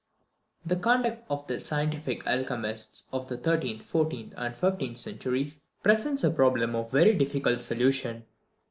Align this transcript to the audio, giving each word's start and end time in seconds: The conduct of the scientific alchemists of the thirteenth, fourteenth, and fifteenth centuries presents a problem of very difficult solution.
The 0.65 0.77
conduct 0.77 1.27
of 1.29 1.45
the 1.45 1.59
scientific 1.59 2.25
alchemists 2.25 3.03
of 3.13 3.27
the 3.27 3.37
thirteenth, 3.37 3.83
fourteenth, 3.83 4.33
and 4.35 4.55
fifteenth 4.55 4.97
centuries 4.97 5.61
presents 5.83 6.23
a 6.23 6.31
problem 6.31 6.73
of 6.75 6.89
very 6.91 7.13
difficult 7.13 7.61
solution. 7.61 8.25